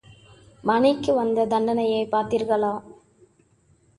[0.63, 2.73] மணிக்கு வந்த தண்டனையைப் பார்த்தீர்களா?